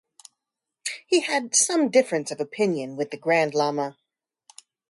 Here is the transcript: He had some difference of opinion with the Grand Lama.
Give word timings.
He 1.05 1.19
had 1.19 1.55
some 1.55 1.91
difference 1.91 2.31
of 2.31 2.39
opinion 2.39 2.95
with 2.95 3.11
the 3.11 3.17
Grand 3.17 3.53
Lama. 3.53 3.99